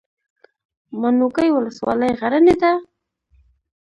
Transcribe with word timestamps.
ماڼوګي 0.99 1.49
ولسوالۍ 1.55 2.11
غرنۍ 2.19 2.55
ده؟ 2.61 2.71